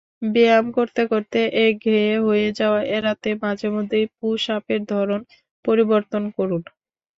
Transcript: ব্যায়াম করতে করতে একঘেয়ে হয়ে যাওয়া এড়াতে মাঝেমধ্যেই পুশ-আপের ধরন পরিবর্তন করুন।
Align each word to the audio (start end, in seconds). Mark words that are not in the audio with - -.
ব্যায়াম 0.31 0.65
করতে 0.77 1.01
করতে 1.11 1.39
একঘেয়ে 1.65 2.15
হয়ে 2.25 2.47
যাওয়া 2.59 2.81
এড়াতে 2.95 3.29
মাঝেমধ্যেই 3.43 4.05
পুশ-আপের 4.17 4.81
ধরন 4.91 5.21
পরিবর্তন 5.65 6.23
করুন। 6.37 6.61